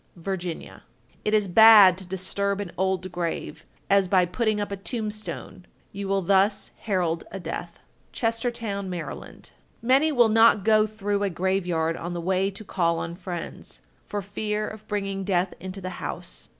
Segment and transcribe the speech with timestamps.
[0.15, 0.81] Virginia.
[1.25, 1.25] 1265.
[1.25, 6.07] It is bad to disturb an old grave, as by putting up a tombstone; you
[6.07, 7.77] will thus herald a death.
[8.11, 9.05] Chestertown, Md.
[9.05, 9.53] 1266.
[9.83, 14.23] Many will not go through a graveyard on the way to call on friends, for
[14.23, 16.49] fear of bringing death into the house.